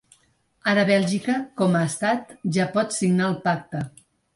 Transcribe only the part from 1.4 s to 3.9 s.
com a estat, ja pot signar el pacte.